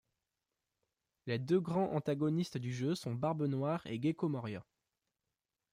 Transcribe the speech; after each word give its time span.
Les 1.27 1.37
deux 1.37 1.59
grands 1.61 1.91
antagonistes 1.93 2.57
du 2.57 2.73
jeu 2.73 2.95
sont 2.95 3.13
Barbe 3.13 3.43
Noire 3.45 3.85
et 3.85 4.01
Gecko 4.01 4.27
Moria. 4.29 4.65